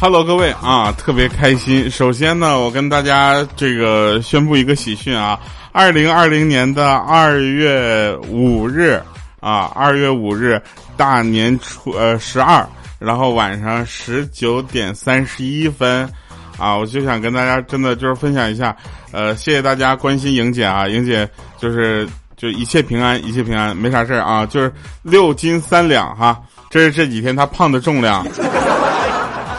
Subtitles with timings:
[0.00, 1.90] Hello，各位啊，特别开心。
[1.90, 5.36] 首先呢，我跟大家这个宣布一个喜讯啊，
[5.72, 9.02] 二零二零年的二月五日
[9.40, 10.62] 啊，二月五日
[10.96, 12.64] 大年初呃十二，
[13.00, 16.08] 然后晚上十九点三十一分
[16.56, 18.76] 啊，我就想跟大家真的就是分享一下，
[19.10, 21.28] 呃，谢谢大家关心莹姐啊，莹姐
[21.58, 24.72] 就是就一切平安，一切平安，没啥事儿啊，就是
[25.02, 28.24] 六斤三两哈，这是这几天她胖的重量。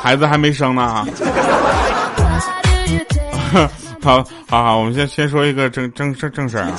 [0.09, 1.05] 孩子还没生呢，
[4.02, 6.73] 好好好，我们先先说一个正正正正事儿啊，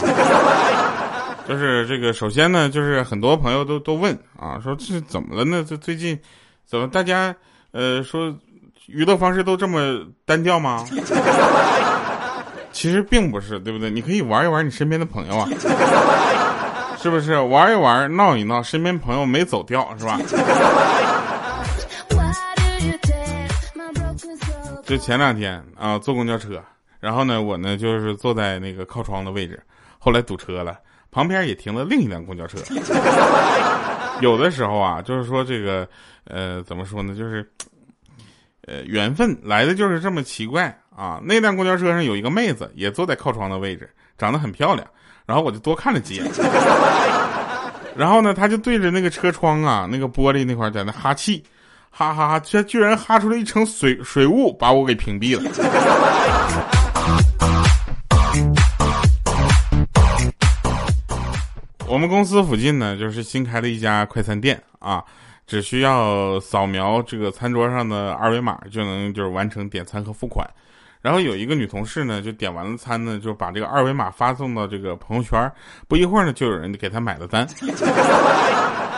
[1.47, 5.65] 就是这个，首先呢，就是很多朋友都都问啊，说这怎么了呢？
[5.65, 6.19] 这最近
[6.67, 7.33] 怎么大家
[7.71, 8.35] 呃说
[8.87, 10.85] 娱乐方式都这么单调吗？
[12.73, 13.89] 其实并不是，对不对？
[13.89, 15.49] 你可以玩一玩你身边的朋友啊，
[17.01, 17.39] 是不是？
[17.39, 20.19] 玩一玩，闹一闹，身边朋友没走掉，是吧？
[24.91, 26.61] 就前两天啊，坐公交车，
[26.99, 29.63] 然后呢，我呢就是坐在那个靠窗的位置，
[30.01, 30.77] 后来堵车了，
[31.13, 32.59] 旁边也停了另一辆公交车。
[34.21, 35.89] 有的时候啊，就是说这个，
[36.25, 37.49] 呃，怎么说呢，就是，
[38.67, 41.21] 呃，缘分来的就是这么奇怪啊。
[41.23, 43.89] 那辆公交车上有一个妹子，也坐在靠窗的位置，
[44.19, 44.85] 长得很漂亮，
[45.25, 46.29] 然后我就多看了几眼。
[47.95, 51.45] 然后呢，她就对着那个车窗啊，那个玻璃那块在那哈气。
[51.91, 52.41] 哈哈哈！
[52.41, 55.51] 这居然哈出了一层水水雾，把我给屏蔽了。
[61.87, 65.05] 我们公司附近呢，就是新开了一家快餐店啊，
[65.47, 70.49] 只需要扫描这个餐桌上的二维码，就能就是完成点餐和付款。
[71.03, 75.51] 然后有一个女同事呢，就点完了餐呢，就把这个二维码发送到这个朋友圈。
[75.89, 77.47] 不一会儿呢，就有人给她买了单。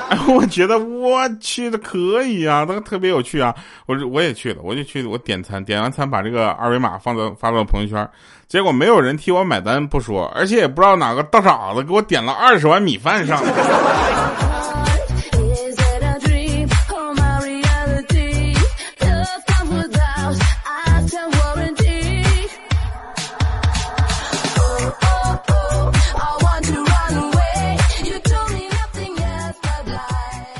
[0.08, 3.54] 哎， 我觉得我去的可以啊，那个特别有趣啊。
[3.86, 8.08] 我我也去了，我就去我点餐，点完餐把这个二维码放在发到朋友圈。
[8.48, 13.42] 结果没有人替我买单不说，而且也不知道哪个大傻子给我点了二十碗米饭上。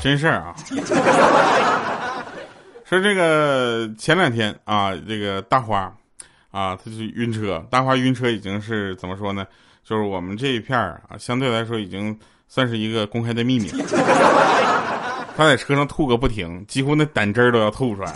[0.03, 0.53] 真事儿啊！
[2.85, 5.83] 说这个前两天啊，这个大花
[6.51, 7.65] 啊，他就晕车。
[7.71, 9.47] 大花晕车已经是怎么说呢？
[9.85, 12.19] 就是我们这一片儿啊，相对来说已经
[12.49, 13.69] 算是一个公开的秘密。
[15.37, 18.13] 他 在车上吐个不停，几乎那胆汁儿都要吐出来。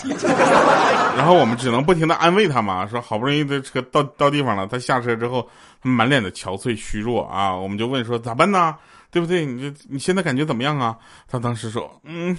[1.17, 5.49] 然后我们只能不停的安慰他嘛，说好不容易这车到到地方了，他下车之后，
[5.83, 7.55] 满脸的憔悴虚弱啊。
[7.55, 8.75] 我们就问说咋办呢？
[9.11, 9.47] 对不对？
[9.47, 10.97] 你这你现在感觉怎么样啊？
[11.28, 12.37] 他当时说：“嗯，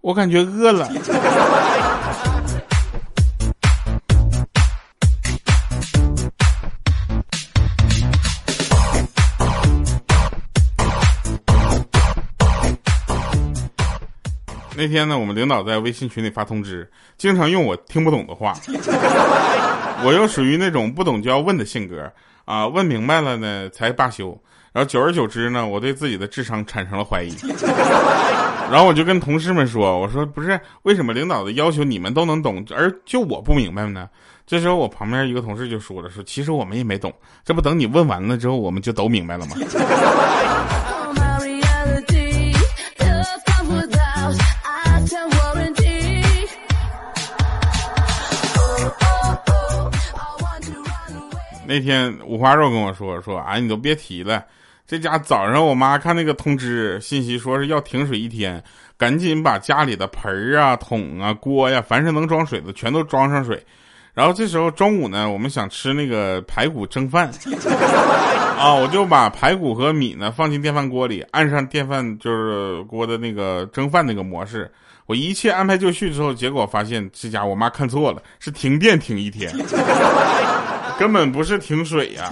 [0.00, 0.88] 我感觉饿了。”
[14.74, 18.52] 那天呢，我们领导在微信群里发通知，经常用我听不懂的话。
[20.04, 22.10] 我又属于那种不懂就要问的性格
[22.46, 24.36] 啊，问明白了呢才罢休。
[24.72, 27.34] 然后久而久之呢，我对自己的智商产生了怀疑。
[28.72, 34.08] 然后我就跟同事们说：“我说不是，为什么领导的要求你们都能懂，而就我不明白呢？”
[34.46, 37.12] 这时候我旁边一个同事就说了：“说其实我们也没懂，
[37.44, 39.56] 这不等你问完了之后，我们就都明白了吗？”
[51.66, 54.42] 那天五花肉跟我说：“说啊，你都别提了。”
[54.92, 58.62] 这家早上我妈看那个通知信息，说是要停水一天，
[58.98, 63.64] 赶紧把家里的盆儿啊、桶啊、锅呀，凡是能装水的全都装上水。
[64.12, 67.30] 然后这时候中午呢，我们想吃那个排骨蒸饭，
[68.60, 74.70] 啊，我就把排骨和米呢放进电饭锅里，按上电饭就是锅的那个蒸饭那个模式。
[75.06, 79.50] 我一切安排就绪之后，结果发现这家我妈看错了，是停电停一天，
[81.00, 82.30] 根本不是停水呀。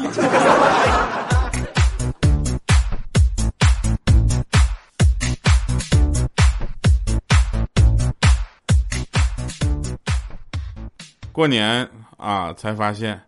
[11.40, 11.88] 过年
[12.18, 13.18] 啊，才发现，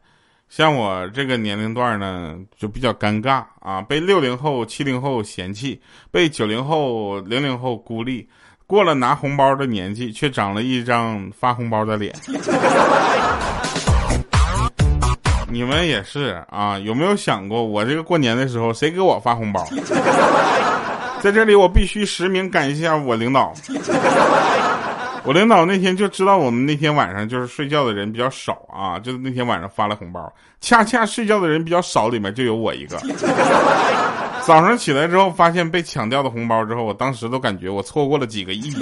[0.51, 5.81] 像我这个年龄段呢，就比较尴尬啊，被六零后、七零后嫌弃，
[6.11, 8.29] 被九零后、零零后孤立，
[8.67, 12.15] 过了拿红包的年纪，却长了一张发红包的脸。
[15.49, 16.79] 你们也是啊？
[16.81, 19.67] 有没有想过，我这个过年的时候，谁给我发红包？
[21.23, 23.55] 在这里，我必须实名感谢我领导。
[25.25, 32.99] 我领导那天就知道我们那天晚上就是睡觉的人比较少啊，就是那天晚上发了红包，恰恰睡觉的人比较少，里面就有我一个。
[34.43, 38.75] 早上起来之后，发现被抢掉的红包之后，我当时都感觉我错过了几个亿。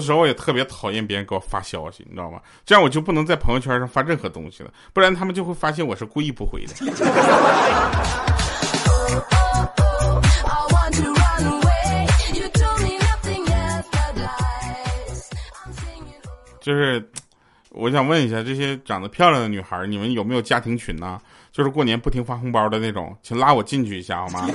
[0.00, 2.40] 的时候也特别讨厌别人给我发消息，你知道吗？
[2.64, 6.74] 这样我就不能在朋友圈上发任何东西了，不然他们就会发现我是故意不回的。
[16.60, 17.10] 就是，
[17.70, 21.18] 我想问一下这些长得漂亮的女孩，你们有没有家庭群呢？
[21.52, 24.46] 就是过年不停发红包的那种，请拉我进去一下好吗？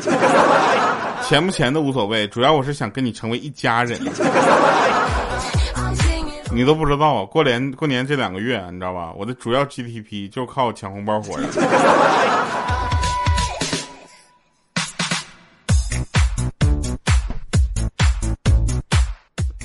[1.27, 3.99] 钱不钱的无所谓，主要我是想跟你成为一家人。
[6.55, 9.11] 你都不知道啊，过年过年这两个月，你知道吧？
[9.17, 11.47] 我的主要 GDP 就靠抢红包活着。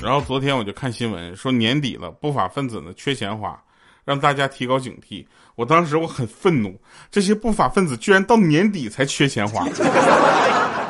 [0.02, 3.56] 然后昨天我就看新闻说年底了，不法分子呢缺钱花，
[4.04, 5.24] 让大家提高警惕。
[5.54, 6.76] 我当时我很愤怒，
[7.08, 9.64] 这些不法分子居然到年底才缺钱花，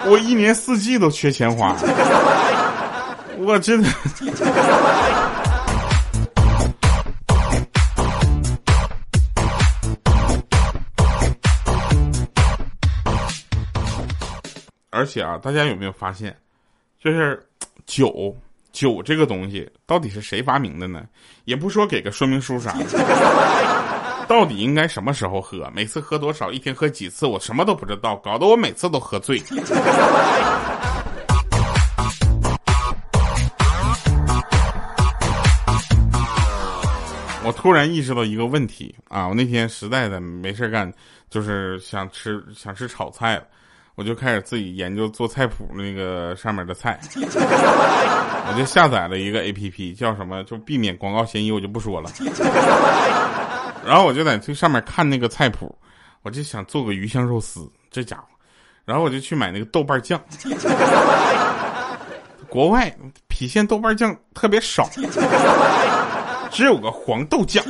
[0.06, 1.76] 我一年四季都缺钱花，
[3.36, 3.90] 我真的。
[15.00, 16.36] 而且啊，大家有没有发现，
[17.02, 17.42] 就是
[17.86, 18.36] 酒
[18.70, 21.06] 酒这个东西到底是谁发明的呢？
[21.46, 22.84] 也不说给个说明书啥的，
[24.28, 25.72] 到底应该什么时候喝？
[25.74, 26.52] 每次喝多少？
[26.52, 27.24] 一天喝几次？
[27.24, 29.42] 我什么都不知道，搞得我每次都喝醉。
[37.42, 39.26] 我突然意识到一个问题啊！
[39.26, 40.92] 我那天实在的没事干，
[41.30, 43.44] 就是想吃想吃炒菜了。
[44.00, 50.42] 我就开始自己研究做菜谱那个上面的菜，我就下载了一个 A P P，叫什么？
[50.44, 52.10] 就避免广告嫌疑，我就不说了。
[53.84, 55.76] 然后我就在这上面看那个菜谱，
[56.22, 58.22] 我就想做个鱼香肉丝，这家伙。
[58.86, 60.18] 然后我就去买那个豆瓣酱，
[62.48, 62.90] 国外
[63.28, 64.88] 郫县豆瓣酱特别少，
[66.50, 67.62] 只有个黄豆酱。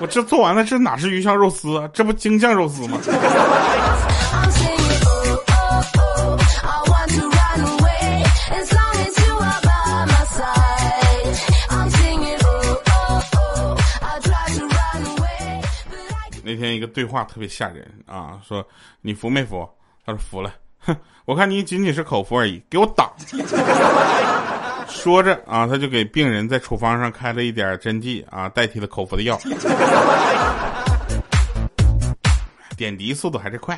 [0.00, 1.88] 我这做完了，这哪是鱼香肉丝啊？
[1.94, 2.98] 这不京酱肉丝吗？
[16.46, 18.64] 那天一个对话特别吓人啊，说
[19.00, 19.68] 你服没服？
[20.04, 20.54] 他说服了。
[20.78, 23.10] 哼，我看你仅仅是口服而已，给我打。
[24.86, 29.36] 说着啊，他就给病人在处方上开了一点针剂啊，代替了口服的药。
[32.76, 33.76] 点滴速度还是快。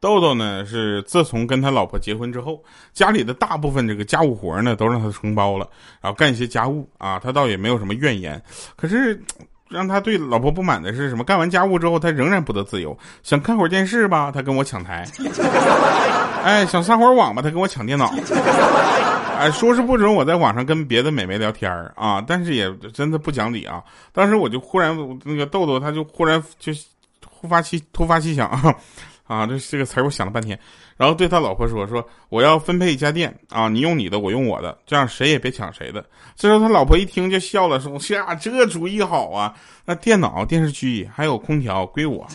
[0.00, 2.62] 豆豆呢是自从跟他老婆结婚之后，
[2.92, 5.68] 家里的大部分这个家务活呢都让他承包了，
[6.00, 8.40] 然后干一些家务啊，他倒也没有什么怨言。
[8.76, 9.20] 可是
[9.68, 11.24] 让他对老婆不满的是什么？
[11.24, 15.04] 干完家务之后，他仍然不得自由，想看会儿电视吧，他跟我抢台；
[16.44, 18.12] 哎，想上会儿网吧，他跟我抢电脑。
[19.38, 23.82] 哎，说是不准我在网上跟别的美眉聊天儿啊，但是也真的不讲理啊。
[24.12, 26.72] 当时我就忽然那个豆豆他就忽然就
[27.20, 28.74] 突发奇突发奇想啊。
[29.28, 30.58] 啊，这这个词儿我想了半天，
[30.96, 36.04] 然后对他老婆说：“说我要分配家店啊，你用你的，我用我的，这样谁也别抢谁的。”
[36.34, 39.54] 这时候他老婆一听就笑了，说：“呀，这主意好啊！
[39.84, 42.26] 那电脑、电视机还有空调归我，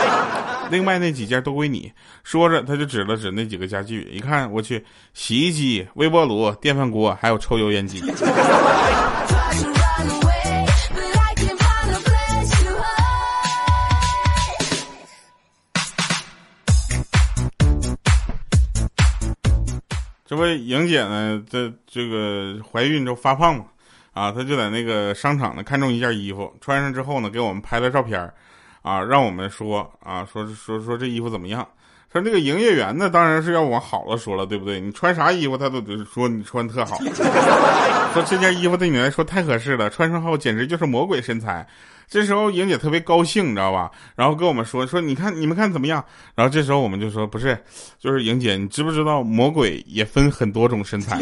[0.70, 1.92] 另外那几件都归你。”
[2.24, 8.02] 说着，他就指了指那几个家具，一看，我去，洗衣机、微波炉、电饭锅，还有抽油烟机。
[20.32, 23.66] 这不莹姐呢，这这个怀孕就发胖嘛，
[24.14, 28.18] 啊，她就在那个商场呢看中一件衣服，穿上之后呢，给我们拍了照片
[28.80, 31.68] 啊，让我们说啊，说说说这衣服怎么样？
[32.12, 34.78] 说那个营业员呢，当然是要往好了说了，对不对？
[34.78, 36.98] 你穿啥衣服，他都得说你穿特好，
[38.12, 41.66] 说这件衣服对你来说太合适了，穿上后简直就是魔鬼身材。
[42.08, 43.90] 这时候莹姐特别高兴，你知道吧？
[44.14, 46.04] 然后跟我们说说，你看你们看怎么样？
[46.34, 47.56] 然后这时候我们就说不是，
[47.98, 51.18] 就是莹姐，你知不知道魔鬼也分很多种身材？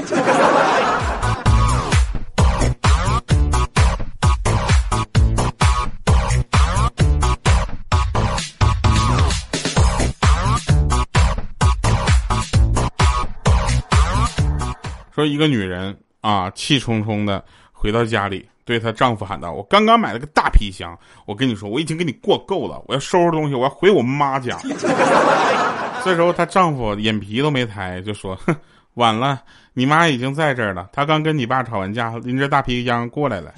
[15.20, 24.58] 说一个女人啊，气冲冲的回到家里，对她丈夫喊道：“我刚刚买了个大皮箱，我跟你说，我已经给你过够了，我要收拾东西，我要回我妈家。
[26.02, 28.56] ”这时候她丈夫眼皮都没抬，就说：“哼，
[28.94, 29.42] 晚了，
[29.74, 33.52] 你妈已经在这儿了，她刚跟你爸吵完架，拎着大皮箱过来了。”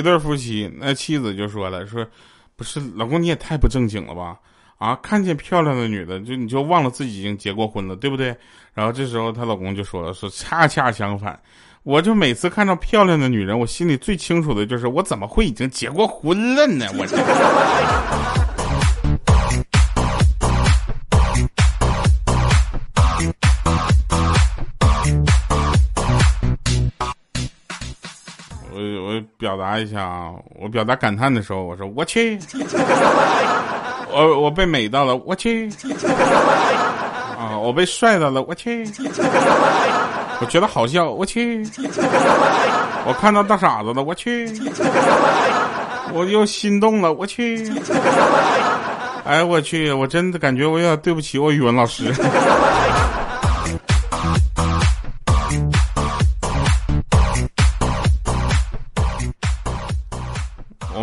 [0.00, 2.06] 一对夫妻，那妻子就说了：“说
[2.56, 4.38] 不是老公，你也太不正经了吧？
[4.78, 8.34] 啊，看见漂亮的女的，就你就忘了自己已经结过婚了，对不对？”
[8.72, 11.38] 然后这时候她老公就说了：“说恰恰相反，
[11.82, 16.86] 我就每次看到漂亮的女人，我心里最清楚的就是我怎么会已经结过婚了呢？
[16.96, 17.06] 我。”
[29.38, 30.32] 表达一下啊！
[30.60, 32.38] 我表达感叹的时候，我说我去，
[34.12, 35.70] 我我被美到了，我去
[37.38, 37.56] 啊！
[37.58, 38.84] 我被帅到了，我去！
[40.40, 41.62] 我觉得好笑，我去！
[43.06, 44.48] 我看到大傻子了，我去！
[46.12, 47.70] 我又心动了，我去！
[49.24, 49.92] 哎，我去！
[49.92, 52.12] 我真的感觉我有点对不起我语文老师。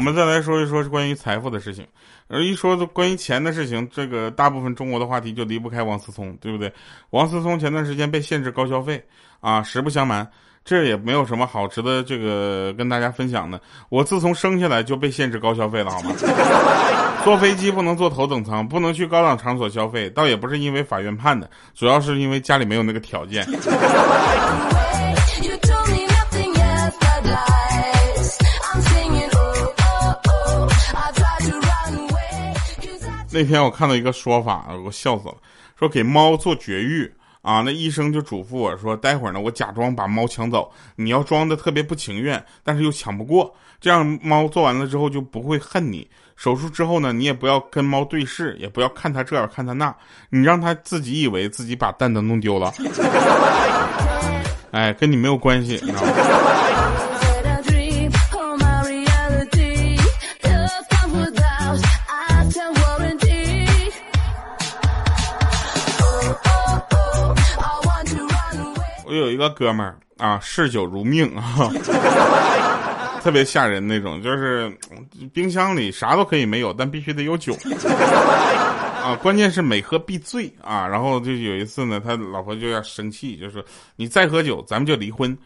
[0.07, 1.85] 们再来说一说是关于财富的事情，
[2.29, 6.71] 而一说关于钱的事情，这个大部分中国的话题就离不开王思聪，对不对？
[7.09, 9.03] 王思聪前段时间被限制高消费，
[9.41, 10.25] 啊，实不相瞒，
[10.63, 13.59] 这也没有什么好值得这个跟大家分享的。
[13.89, 16.15] 我自从生下来就被限制高消费了，好吗？
[17.25, 23.45] 坐飞机不能坐头等舱，不能去高档场所消费，倒也不是因为法院判的，主要是因为家里没有那个条件。
[33.37, 35.35] 那天我看到一个说法，我笑死了。
[35.77, 37.07] 说给猫做绝育
[37.43, 46.09] 啊，那医生就嘱咐我说，待会儿呢，我假装把猫抢走，你要装的特别不情愿，但是又抢不过，这样猫做完了之后就不会恨你。
[46.35, 49.95] 手术之后呢，你也不要跟猫对视，也不要看它这样看它那，
[50.31, 52.73] 你让它自己以为自己把蛋都弄丢了。
[54.73, 56.09] 哎，跟你没有关系，你知道吗？
[69.17, 71.69] 有一个哥们儿啊，嗜酒如命啊，
[73.21, 74.71] 特别吓人那种，就是
[75.33, 77.53] 冰箱里啥都可以没有，但必须得有酒
[79.03, 80.87] 啊，关键是每喝必醉啊。
[80.87, 83.63] 然后就有一次呢，他老婆就要生气，就说
[83.95, 85.37] 你再喝酒，咱们就离婚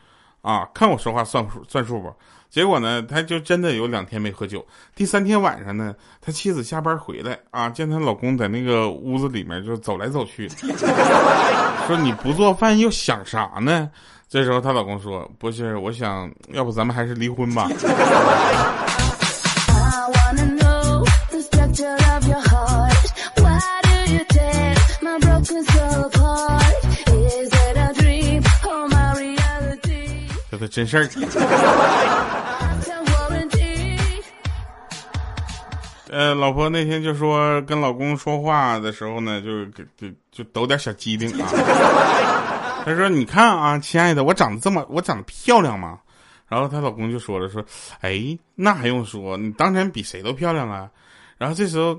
[0.42, 0.68] 啊！
[0.74, 2.14] 看我说话算数算数不？
[2.52, 4.64] 结果呢，他就真的有两天没喝酒。
[4.94, 10.50] 第三天晚上呢，他妻子下班回来啊，见她老公在那个屋子里面就走来走去，
[11.88, 13.90] 说你不做饭又想啥呢？
[14.30, 17.70] 这时候她老公说：“不是，我想要不咱们还是离婚吧。”
[30.70, 32.21] 真事儿。
[36.12, 41.48] 呃，老婆那天就说跟老公说话的时候呢，就就就抖点小机灵啊。
[42.84, 46.00] 她说：“你看啊，亲爱的，我长得这么，我长得漂亮吗？”
[46.50, 47.64] 然后她老公就说了：“说，
[48.02, 49.38] 哎，那还用说？
[49.38, 50.90] 你当然比谁都漂亮啊。”
[51.40, 51.98] 然后这时候，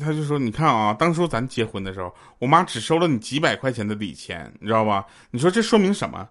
[0.00, 5.06] 他就说：“你看啊，当初咱结婚的时候，我妈只收了你几百块钱的礼钱，你知道吧？
[5.30, 6.28] 你说这说明什么？”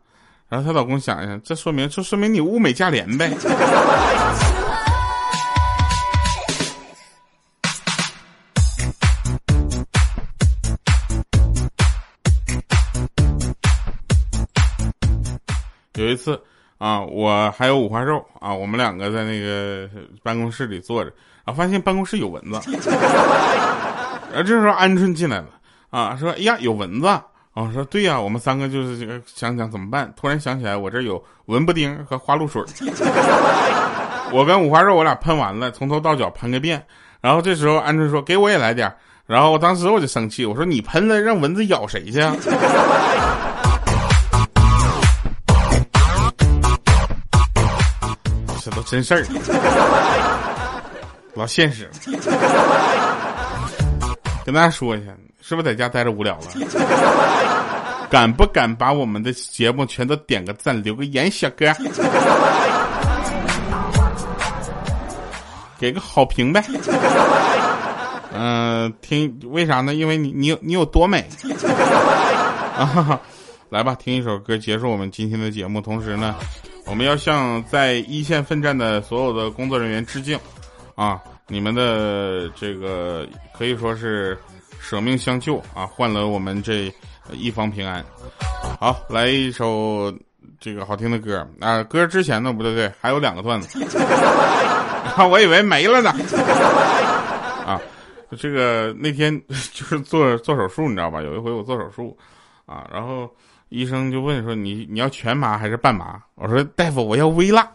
[0.50, 3.32] 然后她老公想一想，这说明这说明你物美价廉呗。
[16.10, 16.42] 有一次
[16.80, 19.88] 啊，我还有五花肉啊，我们两个在那个
[20.24, 21.12] 办公室里坐着，
[21.46, 22.60] 啊，发现办公室有蚊子，
[24.34, 25.46] 然后这时候鹌鹑进来了
[25.92, 27.06] 啊，说：“哎呀，有蚊子！”
[27.54, 32.64] 啊，说：“对呀，我们三个就是想想怎么办。”突然想起来，我这有蚊不叮和花露水，
[34.34, 36.84] 我跟五花肉我俩喷完了，从头到脚喷个遍。
[37.22, 38.92] 然后这时候鹌鹑说：“给我也来点。”
[39.28, 42.20] 然后我当时我就生气，我说：“你喷了，让蚊子咬谁去？”
[48.72, 49.24] 都真事儿，
[51.34, 51.90] 老现实。
[54.46, 55.12] 跟大家说一下，
[55.42, 56.46] 是不是在家待着无聊了？
[58.10, 61.72] 敢不敢把我们的节目全都点个赞，留个言，小哥？
[65.78, 66.64] 给个好评呗。
[68.34, 69.94] 嗯，听为啥呢？
[69.94, 71.28] 因为你你有你有多美
[72.76, 73.20] 啊！
[73.70, 75.80] 来吧，听一首歌结束我们今天的节目。
[75.80, 76.36] 同时呢，
[76.90, 80.38] 我们要向在一线奋战的所有的工作人员致敬
[80.96, 81.22] 啊！
[81.48, 84.36] 你们的这个可以说是
[84.82, 86.92] 舍命相救啊，换了我们这
[87.32, 88.04] 一方平安。
[88.80, 90.12] 好，来一首
[90.60, 91.84] 这个好听的歌啊！
[91.84, 93.80] 歌之前呢，不对对，还有两个段子，
[95.30, 96.10] 我以为没了呢。
[97.68, 97.80] 啊，
[98.36, 99.40] 这个那天
[99.74, 101.22] 就是做做手术，你知道吧？
[101.22, 102.18] 有一回我做手术
[102.66, 103.30] 啊，然后。
[103.70, 107.68] 医生就问说：“你你要全麻还是半麻？”我说：“大夫，我要微辣。”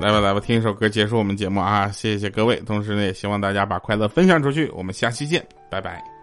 [0.00, 1.90] 来吧来吧，听一首歌结束我们节目啊！
[1.90, 4.68] 谢谢各位，同时呢也希望大家把快乐分享出去。
[4.68, 6.17] 我们下期见，拜拜。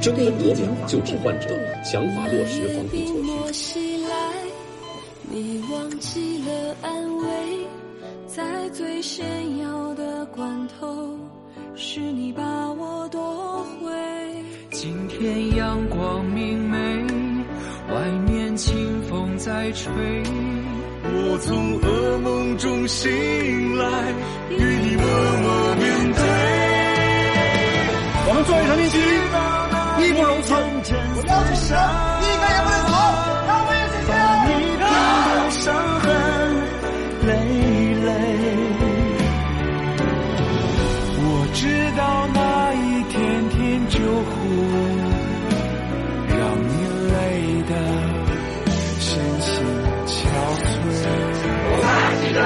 [0.00, 1.48] 总书记对疫情救治患者，
[1.84, 3.78] 强化落实防控措施。
[5.30, 7.26] 你忘记了安慰，
[8.26, 9.24] 在最炫
[9.58, 11.18] 耀的关头，
[11.76, 12.42] 是你把
[12.72, 13.90] 我夺回。
[14.70, 16.78] 今天阳光明媚，
[17.92, 19.92] 外面清风在吹，
[21.04, 24.14] 我从噩梦中醒来，
[24.48, 24.96] 与你
[31.70, 31.78] 我要出死，
[32.20, 32.92] 一个也不能少。
[33.46, 33.98] 让我们一起
[34.76, 34.84] 的
[35.50, 35.62] 伤
[36.00, 36.04] 痕
[37.26, 37.28] 累
[38.04, 38.08] 累。
[41.22, 41.60] 我知
[41.96, 42.00] 道
[42.34, 42.38] 那
[42.74, 43.14] 一天
[43.50, 44.30] 天救护，
[46.28, 46.70] 让你
[47.12, 47.14] 累
[47.68, 47.72] 得
[48.98, 49.08] 身
[49.40, 49.48] 心
[50.06, 50.10] 憔
[50.60, 50.62] 悴。
[51.72, 51.86] 我太
[52.20, 52.38] 记得。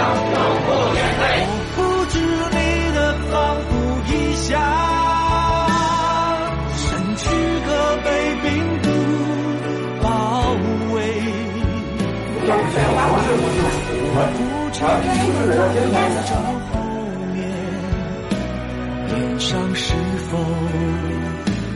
[19.09, 19.95] 脸上是
[20.31, 20.37] 否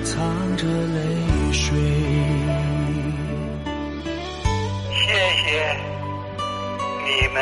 [0.05, 0.99] 藏着泪
[1.53, 1.79] 水？
[4.93, 5.49] 谢谢
[7.07, 7.37] 你们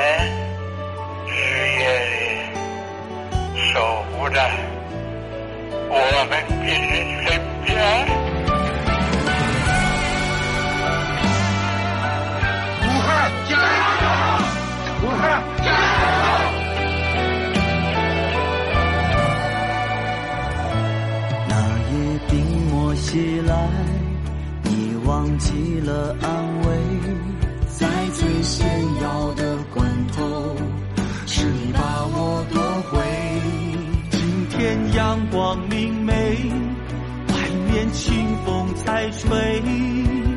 [34.67, 37.35] 天阳光明媚，外
[37.71, 39.63] 面清风在吹，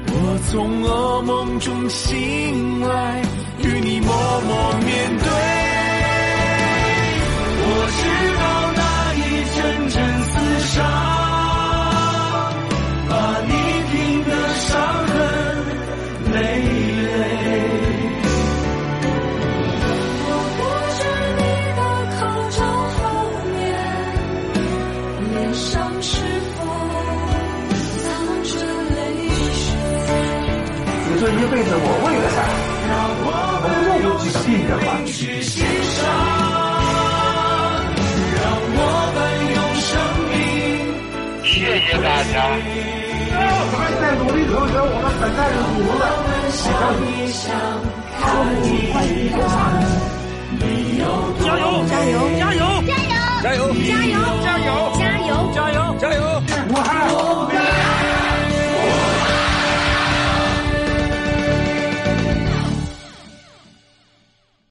[0.05, 3.23] 我从噩梦中醒来，
[3.57, 5.27] 与你默默面对。
[7.65, 8.01] 我知
[8.37, 8.43] 道
[8.75, 8.81] 那
[9.15, 9.19] 一
[9.55, 10.33] 阵阵厮
[10.75, 11.18] 杀。
[31.19, 32.39] 这一辈子我为了啥？
[33.25, 33.27] 我
[33.59, 34.87] 不就有几个病人吗？
[41.43, 41.51] 谢
[41.81, 42.33] 谢大家。
[43.99, 45.99] 在努力同学，我们等待着努力。
[46.55, 46.63] 想
[47.03, 47.43] 一想，
[48.15, 48.23] 看
[48.63, 48.65] 一
[49.35, 49.43] 看，
[51.43, 51.83] 加油！
[51.85, 52.15] 加油！
[52.39, 52.63] 加油！
[52.87, 53.11] 加油！
[53.43, 53.61] 加油！
[53.83, 54.15] 加油！
[54.39, 54.71] 加油！
[54.95, 55.51] 加油！
[55.53, 55.77] 加油！
[55.99, 56.23] 加油！
[56.69, 56.87] 武汉。